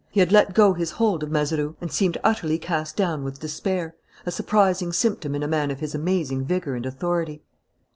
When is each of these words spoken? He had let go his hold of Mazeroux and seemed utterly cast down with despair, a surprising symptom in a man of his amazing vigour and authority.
He 0.09 0.19
had 0.19 0.31
let 0.31 0.55
go 0.55 0.73
his 0.73 0.89
hold 0.93 1.21
of 1.21 1.29
Mazeroux 1.29 1.75
and 1.79 1.91
seemed 1.91 2.17
utterly 2.23 2.57
cast 2.57 2.95
down 2.95 3.23
with 3.23 3.39
despair, 3.39 3.93
a 4.25 4.31
surprising 4.31 4.91
symptom 4.91 5.35
in 5.35 5.43
a 5.43 5.47
man 5.47 5.69
of 5.69 5.79
his 5.79 5.93
amazing 5.93 6.43
vigour 6.43 6.73
and 6.73 6.87
authority. 6.87 7.43